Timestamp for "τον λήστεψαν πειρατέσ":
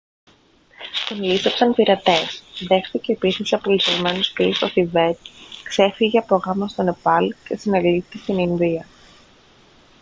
1.07-2.43